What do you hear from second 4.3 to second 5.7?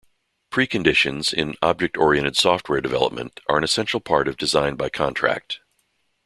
design by contract.